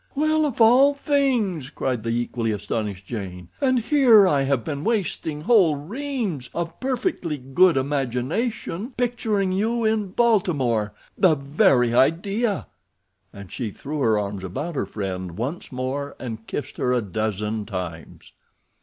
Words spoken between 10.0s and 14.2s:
Baltimore—the very idea!" And she threw her